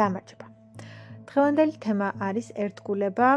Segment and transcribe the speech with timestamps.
[0.00, 0.46] გამარჯობა.
[1.28, 3.28] დღევანდელი თემა არის ერთგულება,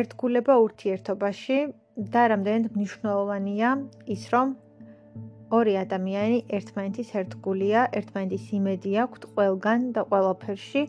[0.00, 1.58] ერთგულება ურთიერთობაში
[2.14, 3.70] და რამდენად მნიშვნელოვანია
[4.14, 4.56] ის, რომ
[5.58, 10.82] ორი ადამიანი ერთმანეთის ერთგულია, ერთმანეთის იმედი აქვთ ყველგან და ყველაფერში.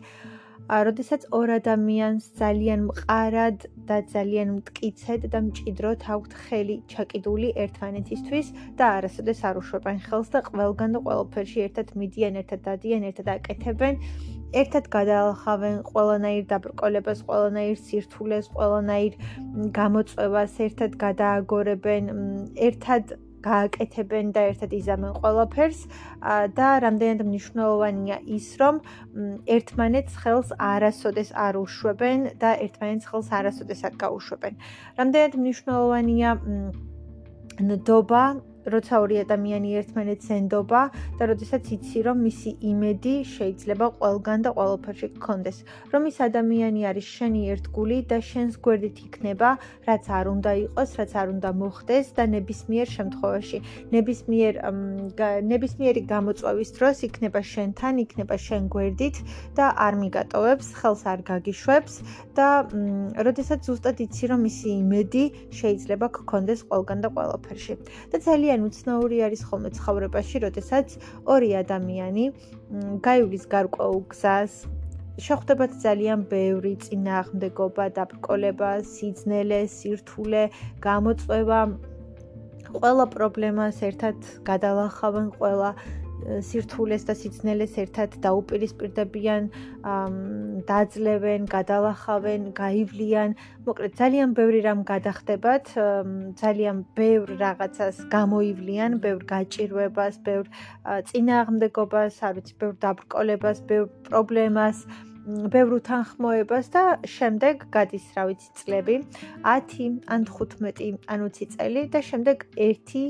[0.70, 8.90] როდესაც ორ ადამიანს ძალიან მყარად და ძალიან მткиცედ და მჭიდროდ აქვთ ხელი ჩაკიდული ერთმანეთისთვის და
[8.98, 13.98] არასოდეს არ უშვებენ ხელს და ყველგან და ყველაფერში ერთად მიდიან, ერთად დადიან, ერთად აკეთებენ,
[14.62, 19.18] ერთად გადაალხავენ ყველანაირ დაბრკოლებას, ყველანაირ სირთულეს, ყველანაირ
[19.74, 22.14] გამოწვევას, ერთად გადააგორებენ,
[22.70, 25.80] ერთად გააკეთებენ და ერთად იზამენ ყველაფერს
[26.58, 28.80] და რამდენად მნიშვნელოვანია ის, რომ
[29.56, 34.54] ერთმანეთს ხელს არასოდეს არ უშვებენ და ერთმანეთს ხელს არასოდეს არ გაუშვებენ.
[35.00, 36.30] რამდენად მნიშვნელოვანია
[37.60, 38.24] ნდობა
[38.74, 40.82] როცა ორი ადამიანი ერთმანეთს ენდობა
[41.18, 45.58] და როდესაც იცი რომ მისი იმედი შეიძლება ყველგან და ყველაფერში გქონდეს
[45.92, 49.50] რომ ის ადამიანი არის შენი ერთგული და შენს გვერდით იქნება
[49.88, 53.58] რაც არ უნდა იყოს რაც არ უნდა მოხდეს და ნებისმიერ შემთხვევაში
[53.96, 54.54] ნებისმიერ
[55.52, 59.16] ნებისმიერი გამოწვევის დროს იქნება შენთან იქნება შენ გვერდით
[59.58, 61.94] და არ მიგატოვებს ხელს არ გაგიშვებს
[62.38, 62.48] და
[63.26, 65.24] როდესაც ზუსტად იცი რომ მისი იმედი
[65.60, 67.74] შეიძლება გქონდეს ყველგან და ყველაფერში.
[68.12, 70.88] და ძალიან ძალიან უცნაური არის ხოლმე ცხოვრებაში, როდესაც
[71.24, 72.24] ორი ადამიანი
[73.06, 74.52] გაივლის გარკვეულ გზას,
[75.16, 80.44] შეხვდებათ ძალიან ბევრი წინააღმდეგობა, დაბრკოლება, სიძნელე, სირთულე,
[80.84, 81.60] გამოწვევა.
[82.70, 85.70] ყველა პრობლემას ერთად გადალახავენ, ყველა
[86.44, 89.48] სირთულეს და სიცნელეს ერთად დაუპირისპირდებიან,
[90.70, 93.34] დაძლევენ, გადალახავენ, გაივლიან.
[93.66, 95.64] მოკლედ ძალიან ბევრი რამ გადახდებათ,
[96.42, 100.46] ძალიან ბევრ რაღაცას გამოივლიან, ბევრ გაჭირვებას, ბევრ
[101.08, 104.84] წინააღმდეგობას, არ ვიცი, ბევრ დაბრკოლებას, ბევრ პრობლემას.
[105.30, 108.96] ბევრ უთანხმოებას და შემდეგ გადის, რა ვიცი, წლები,
[109.44, 113.04] 10 ან 15 ან 20 წელი და შემდეგ ერთი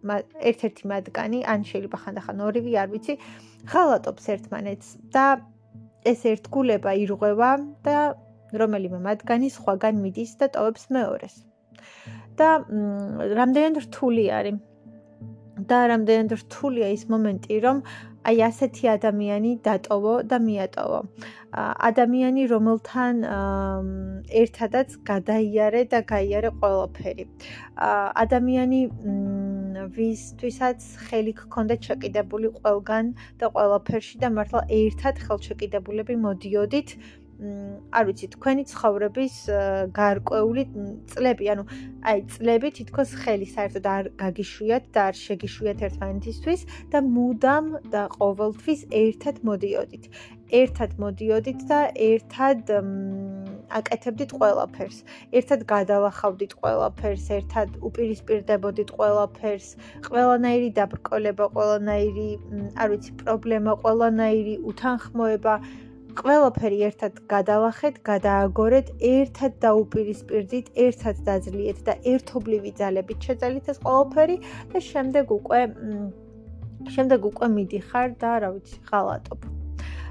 [0.00, 3.14] ერთ-ერთი მათგანი, ან შეიძლება ხანდახან ორივე, არ ვიცი,
[3.72, 5.26] ხალატობს ერთმანეთს და
[6.08, 7.50] ეს ერთგულება ირღვევა
[7.84, 7.98] და
[8.56, 11.36] რომელიმე მათგანი სხვაგან მიდის და ტოვებს მეორეს.
[12.40, 12.64] და
[13.36, 14.56] რამდენად რთული არის
[15.68, 17.82] და რამდენად რთულია ის მომენტი, რომ
[18.30, 21.00] აი ასეთი ადამიანი დატოვო და მიატოვო.
[21.90, 23.14] ადამიანი, რომელთან
[24.42, 27.24] ერთადაც გადაიარე და გაიარე ყველაფერი.
[28.24, 28.80] ადამიანი
[29.96, 33.10] ვისთვისაც ხელი გქონდა ჩაკიდებული ყველგან
[33.42, 36.94] და ყველაფერში და მართლა ერთად ხელჩაკიდებულები მოდიოდით
[37.40, 39.36] არ ვიცი თქვენი ცხოვრების
[39.96, 40.64] გარკვეული
[41.12, 41.64] წლები, ანუ
[42.10, 48.80] აი წლები თითქოს ხელი საერთოდ არ გაგიშვიათ და არ შეგიშვიათ ერთმანეთისთვის და მუდამ და ყოველთვის
[49.04, 50.04] ერთად მოდიოდით.
[50.60, 52.70] ერთად მოდიოდით და ერთად
[53.78, 54.96] აკეთებდით ყველაფერს.
[55.38, 59.68] ერთად გადალახავდით ყველაფერს, ერთად უპირისპირდებოდით ყველაფერს.
[60.10, 62.30] ყველანაირი დაბრკოლება, ყველანაირი,
[62.76, 65.54] არ ვიცი, პრობლემა, ყველანაირი უთანხმოება
[66.18, 74.36] ყველაფერი ერთად გადალახეთ, გადააგორეთ, ერთად დაუპირისპირდით, ერთად დაძლიეთ და ერთობლივი ძალებით შეძალით ეს ყველაფერი
[74.72, 75.62] და შემდეგ უკვე
[76.88, 79.40] შემდეგ უკვე მიდიხარ და რა ვიცი, ღალატობ.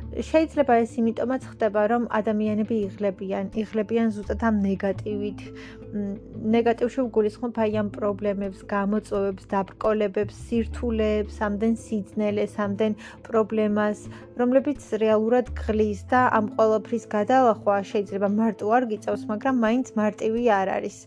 [0.10, 5.42] შეიძლება ეს იმიტომაც ხდება, რომ ადამიანები იღლებიან, იღლებიან ზუსტად ამ ნეგატივით.
[5.90, 14.04] ნეგატივში ვგულისხმობ აი ამ პრობლემებს, გამოწვევებს, დაბრკოლებებს, სირთულეებს, ამდენ სიძნელეს, ამდენ პრობლემას,
[14.42, 20.68] რომლებიც რეალურად გღლის და ამ ყოველფრის გადალახვა შეიძლება მარტო არ გიწევს, მაგრამ მაინც მარტივი არ
[20.78, 20.98] არის.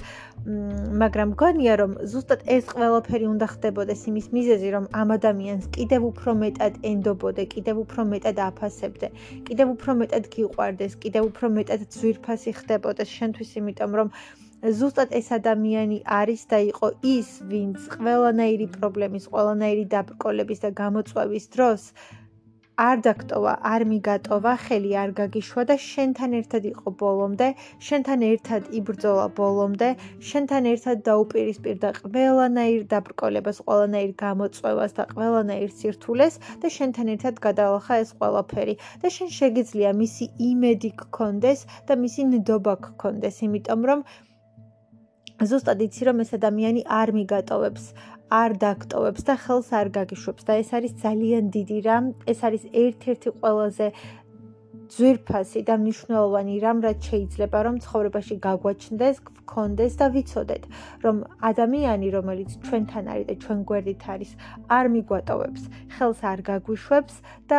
[0.43, 6.31] მაგრამ გონია რომ ზუსტად ეს ყველაფერი უნდა ხდებოდეს იმის მიზეზი რომ ამ ადამიანს კიდევ უფრო
[6.43, 9.09] მეტად ენდობოდე, კიდევ უფრო მეტად აფასებდე,
[9.47, 14.11] კიდევ უფრო მეტად გიყვარდეს, კიდევ უფრო მეტად ძვირფასი ხდებოდეს შენთვის, იმიტომ რომ
[14.63, 21.87] ზუსტად ეს ადამიანი არის და იყო ის, ვინც ყველანაირი პრობლემის, ყველანაირი დაბრკოლების და გამოწვევის დროს
[22.83, 27.49] არ დაგტოვა, არ მიგატოვა, ხელი არ გაგიშვა და შენთან ერთად იყო ბოლომდე,
[27.89, 29.91] შენთან ერთად იბრძოლა ბოლომდე,
[30.31, 38.11] შენთან ერთად დაუპირისპირდა ყველანაირ დაბრკოლებას, ყველანაირ გამოწვევას და ყველანაირ სირთულეს და შენთან ერთად გადაალახა ეს
[38.23, 38.75] ყველაფერი.
[39.03, 44.07] და შენ შეგიძლია მისი იმედი გქონდეს და მისი ნდობა გქონდეს, იმიტომ რომ
[45.41, 47.85] ზუსტად იცი რომ ეს ადამიანი არ მიგატოვებს,
[48.33, 52.05] არ დაგტოვებს და ხელს არ გაგიშვებს და ეს არის ძალიან დიდი რამ.
[52.33, 53.87] ეს არის ერთ-ერთი ყველაზე
[54.93, 60.65] ძვირფასი და მნიშვნელოვანი რამ რაც შეიძლება რომ ცხოვრებაში გაგვაჩნდეს, გქონდეს და ვიცოდეთ,
[61.05, 61.17] რომ
[61.51, 64.31] ადამიანი, რომელიც ჩვენთან არის და ჩვენ გვერდით არის,
[64.77, 65.63] არ მიგვატოვებს,
[65.97, 67.15] ხელს არ გაგვიშვებს
[67.49, 67.59] და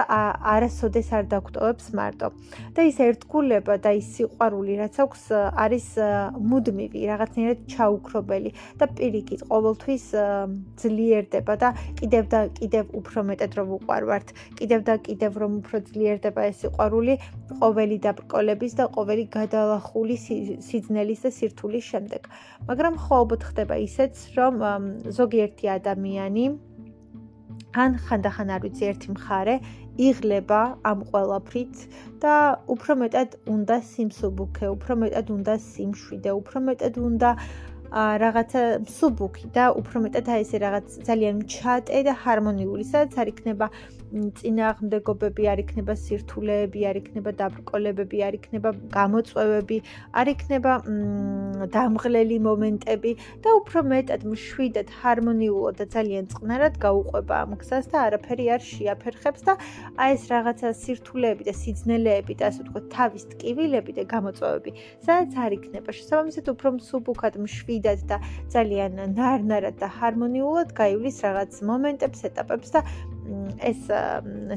[0.54, 2.28] არასოდეს არ დაგტოვებს მარტო.
[2.74, 5.24] და ის ერთგულება და ის სიყვარული, რაც აქვს,
[5.64, 5.88] არის
[6.50, 10.06] მუდმივი, რაღაცნაირად ჩაუქრობელი და პირიქით ყოველთვის
[10.82, 11.70] ძლიერდება და
[12.00, 14.28] კიდევ და კიდევ უფრო მეტად რომ უყარვართ,
[14.58, 17.14] კიდევ და კიდევ რომ უფრო ძლიერდება ეს სიყვარული
[17.62, 20.16] ყოველი დაბრკოლების და ყოველი გადალახული
[20.68, 22.22] სიძნელის და სირთულის შემდეგ.
[22.70, 24.54] მაგრამ ხო ალბათ ხდება ისეც, რომ
[25.20, 26.46] ზოგიერთი ადამიანი
[27.74, 29.56] ან ხანდახან არ ვიცი ერთი მხარე
[30.08, 31.76] იღლება ამ ყველაფრით
[32.22, 32.34] და
[32.74, 37.30] უფრო მეტად უნდა სიმსუბუქე, უფრო მეტად უნდა სიმშვიდე, უფრო მეტად უნდა
[37.94, 43.70] რაღაცა მსუბუქი და უფრო მეტად აი ესე რაღაც ძალიან ჩატე და ჰარმონიული, სადაც არ იქნება
[44.14, 49.78] წინააღმდეგობები არ იქნება სირთულეები, არ იქნება დაბრკოლებები, არ იქნება გამოწვევები,
[50.22, 50.74] არ იქნება
[51.74, 53.12] დამღლელი მომენტები
[53.46, 59.42] და უფრო მეტად მშვიდად, ჰარმონიულად და ძალიან წყნარად გაუყვება ამ გზას და არაფერი არ შეაფერხებს
[59.50, 59.58] და
[59.98, 64.72] აი ეს რაღაცა სირთულეები და სიძნელეები და ასე ვთქვათ, თავის ტკივილები და გამოწვევები,
[65.06, 65.90] სადაც არ იქნება.
[65.98, 68.18] შესაბამისად უფრო მსუბუქად, მშვიდად და
[68.54, 72.82] ძალიან ნარნარად და ჰარმონიულად გაივლის რაღაც მომენტებს, ეტაპებს და
[73.70, 73.88] ეს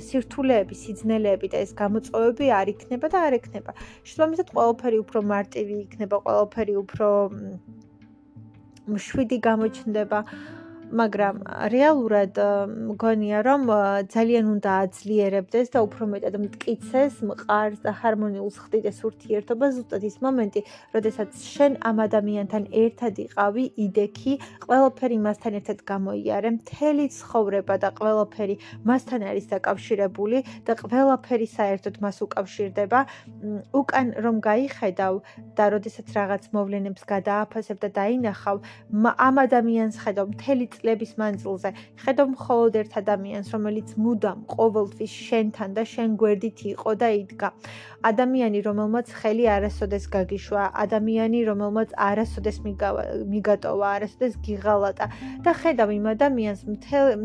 [0.08, 3.72] სირთულეები, სიძნელეები და ეს გამოწვევები არ იქნება და არ ექნება.
[4.02, 7.08] შესაბამისად, ყველაფერი უფრო მარტივი იქნება, ყველაფერი უფრო
[8.86, 10.18] მშვიდი გამოჩნდება.
[10.86, 11.42] მაგრამ
[11.74, 12.38] რეალურად
[12.94, 13.62] მგონია რომ
[14.06, 20.60] ძალიან უნდა აძლიერებდეს და უფრო მეტად მткиცეს მყარს და ჰარმონიულს ხდიდეს ურთიერთობა ზუსტად ის მომენტი,
[20.94, 28.56] როდესაც შენ ამ ადამიანთან ერთად იყავი, იდექი, ყველაფერი მასთან ერთად გამოიარე, მთელი ცხოვრება და ყველაფერი
[28.86, 33.00] მასთან არის დაკავშირებული და ყველაფერი საერთოდ მას უკავშირდება.
[33.74, 35.14] უკან რომ გაიხედავ
[35.58, 38.56] და როდესაც რაღაც მოვლენებს გადააფასებ და დაინახავ,
[39.26, 41.70] ამ ადამიანს ხედავ მთელი წლების მანძილზე
[42.02, 47.48] ხედავ მხოლოდ ერთ ადამიანს, რომელიც მუდამ ყოველთვის შენთან და შენ გვერდით იყო და იდგა.
[48.10, 52.58] ადამიანი, რომელმაც ხელი არასოდეს გაგიშვა, ადამიანი, რომელმაც არასოდეს
[53.32, 55.06] მიგატოვა, არასოდეს გიღალატა
[55.44, 56.60] და ხედავ იმ ადამიანს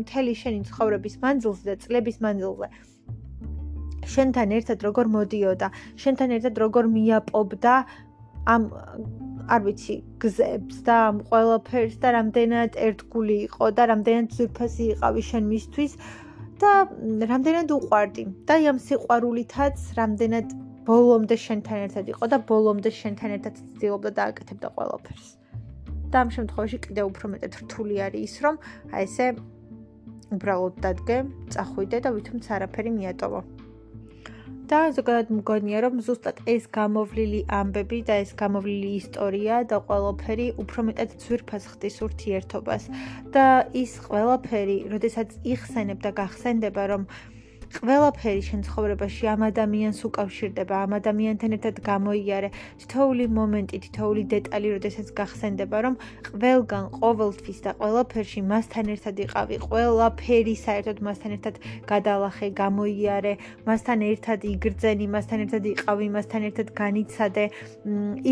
[0.00, 2.68] მთელი შენი ცხოვრების მანძილზე და წლების მანძილზე.
[4.02, 5.68] შენთან ერთად როგორ მოდიოდა,
[6.02, 7.74] შენთან ერთად როგორ მიაპობდა
[8.46, 8.62] ამ
[9.52, 15.44] არ ვიცი, გზებს და ამ ყველაფერს და რამდენად ერთგული იყო და რამდენად ზურფასი იყავი შენ
[15.52, 15.92] მისთვის
[16.62, 16.72] და
[17.32, 20.54] რამდენად უყვარდი და ამ სიყვარულითაც რამდენად
[20.86, 25.28] ბოლომდე შენთან ერთად იყო და ბოლომდე შენთან ერთად ცდილობდა და აკეთებდა ყველაფერს.
[26.12, 28.54] და ამ შემთხვევაში კიდევ უფრო მეტად რთული არის ის, რომ
[28.92, 29.26] აი ესე
[30.34, 31.16] უბრალოდ დადგე,
[31.54, 33.40] წახვიდე და ვითომც არაფერი მიატოვო.
[34.72, 40.84] და ზოგადად მგონია რომ ზუსტად ეს გამოვლილი ამბები და ეს გამოვლილი ისტორია და ყველაფერი უფრო
[40.88, 42.86] მეტად ძვირფას ხდის ურთიერთობას.
[43.34, 43.44] და
[43.82, 47.04] ის ყველაფერი, როდესაც იხსენებ და გახსენდება რომ
[47.72, 52.48] ყველაფერი შენ ცხოვრებაში ამ ადამიანს უკავშირდება, ამ ადამიანთან ერთად გამოიარე
[52.82, 55.94] თითოეული მომენტი, თითოეული დეტალი, როდესაც გახსენდება, რომ
[56.28, 61.54] ყველგან ყოველთვის და ყველაფერში მასთან ერთად იყავი, ყველაფერი საერთოდ მასთან ერთად
[61.88, 63.34] გადალახე, გამოიარე,
[63.66, 67.44] მასთან ერთად იგრძენი, მასთან ერთად იყავი, მასთან ერთად განიცადე,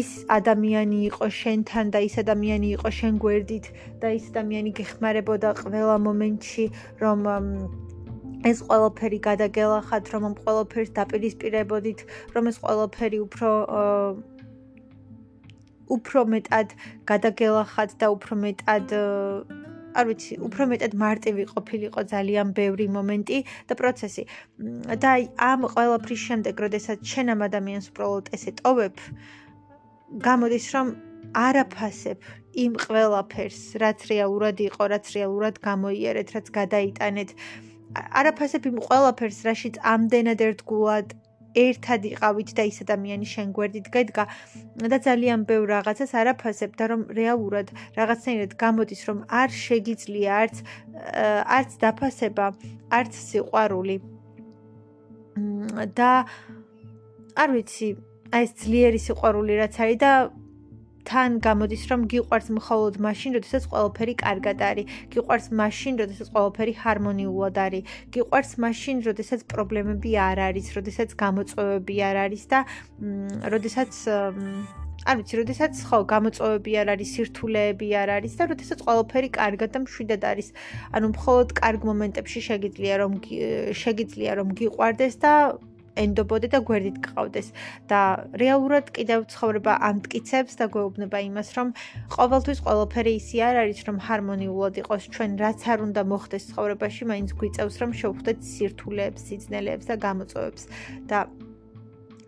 [0.00, 3.66] ის ადამიანი იყო შენთან და ის ადამიანი იყო შენ გვერდით
[4.04, 6.64] და ის ადამიანი გეხმარებოდა ყველა მომენტში,
[7.00, 7.20] რომ
[8.48, 12.00] ეს ყველაფერი გადაგელახათ, რომ ყველაფერს დაპირისპირებოდით,
[12.34, 13.50] რომ ეს ყველაფერი უფრო
[15.90, 16.68] უფრო მეტად
[17.10, 18.86] გადაგელახათ და უფრო მეტად
[19.90, 23.38] არ ვიცი, უფრო მეტად მარტივი ყოფილიყო ძალიან ბევრი მომენტი
[23.68, 24.22] და პროცესი.
[25.02, 28.94] და აი ამ ყველაფრის შემდეგ, როდესაც შენ ამ ადამიანს უბრალოდ ესე ტოვებ,
[30.26, 30.86] გამოდის რომ
[31.34, 32.18] არაფასებ
[32.64, 37.30] იმ ყველაფერს, რაც რეალურად იყო, რაც რეალურად გამოიერეთ, რაც გადაიტანეთ.
[37.34, 41.14] არაფასებ იმ ყველაფერს, რაშიც ამდენად ერთგულად
[41.58, 44.24] ერთად იყავით და ის ადამიანი შენ გვერდით გედგა
[44.92, 50.56] და ძალიან ბევრ რაღაცას არაფასებ და რომ რეალურად რაღაცნაირად გამოდის რომ არ შეგიძლია არც
[51.58, 52.46] არც დაფასება,
[52.90, 53.96] არც სიყვარული.
[55.98, 56.10] და
[57.40, 57.88] არ ვიცი,
[58.34, 60.12] აი ეს ძლიერი სიყვარული რაც არის და
[61.10, 64.86] თან გამოდის რომ გიყვარს მხოლოდ მაშინ, როდესაც ყველაფერი კარგად არის.
[65.10, 67.82] გიყვარს მაშინ, როდესაც ყველაფერი ჰარმონიულად არის.
[68.14, 72.58] გიყვარს მაშინ, როდესაც პრობლემები არ არის, როდესაც გამოწვევები არ არის და
[73.54, 73.92] როდესაც
[75.08, 79.78] არ ვიცი, როდესაც ხო, გამოწვევები არ არის, სირთულეები არ არის და როდესაც ყველაფერი კარგად და
[79.84, 80.48] მშვიდად არის.
[80.94, 83.12] ანუ მხოლოდ კარგ მომენტებში შეგიძლია რომ
[83.82, 85.32] შეგიძლია რომ გიყვარდეს და
[85.96, 87.48] ენდობოდე და გვერდით გყავდეს.
[87.90, 88.00] და
[88.42, 91.68] რეალურად კიდევ ცხოვრება ამტკიცებს და გვეუბნება იმას, რომ
[92.16, 97.30] ყოველთვის ყველაფერი ისე არ არის, რომ ჰარმონიულად იყოს ჩვენ რაც არ უნდა მოხდეს ცხოვრებაში, მაინც
[97.40, 100.62] გვიწევს რომ შევხვდეთ სირთულეებს, სიძნელეებს და გამოწვევებს.
[101.10, 101.18] და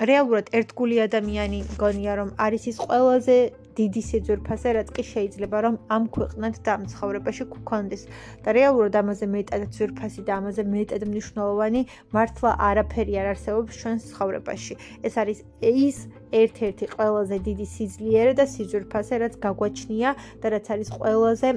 [0.02, 3.36] რეალურად ერთგული ადამიანი მგონია რომ არის ის ყველაზე
[3.78, 8.02] დიდი სიძურფასე, რაც კი შეიძლება რომ ამ ქვეყნად და ამ ცხოვრებაში გქონდეს.
[8.44, 11.82] და რეალურად ამაზე მეტად ძურფასი და ამაზე მეტად მნიშვნელოვანი
[12.14, 14.74] მართლა არაფერი არ არსებობს ჩვენს ცხოვრებაში.
[15.06, 15.96] ეს არის ის
[16.42, 20.10] ერთ-ერთი ყველაზე დიდი სიძლიერე და სიძურფასე, რაც გაგვაჩნია
[20.40, 21.48] და რაც არის ყველაზე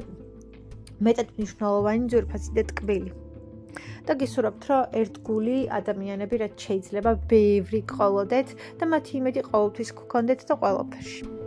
[1.05, 3.11] მეტად მნიშვნელოვანი ძურფასი და ტკბილი.
[4.05, 10.53] და გისურვებთ, რომ ერთგული ადამიანები რაც შეიძლება ბევრი ყოლოდეთ და მათი იმედი ყოველთვის გქონდეთ და
[10.61, 11.44] ყველაფერში.